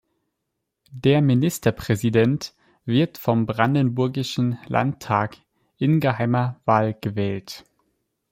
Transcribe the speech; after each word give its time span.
Der 0.93 1.21
Ministerpräsident 1.21 2.55
wird 2.85 3.19
vom 3.19 3.45
brandenburgischen 3.45 4.57
Landtag 4.65 5.37
in 5.77 5.99
geheimer 5.99 6.59
Wahl 6.65 6.97
gewählt. 6.99 7.65